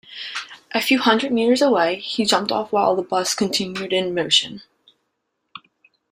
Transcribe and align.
A 0.71 0.81
few 0.81 0.97
hundred 0.99 1.31
metres 1.31 1.61
away, 1.61 1.97
he 1.97 2.25
jumped 2.25 2.51
off 2.51 2.71
while 2.71 2.95
the 2.95 3.03
bus 3.03 3.35
continued 3.35 3.93
in 3.93 4.15
motion. 4.15 4.63